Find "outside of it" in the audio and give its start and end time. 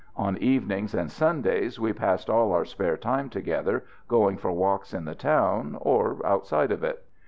6.25-7.05